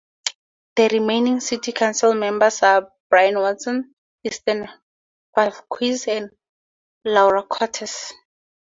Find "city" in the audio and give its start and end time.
1.41-1.73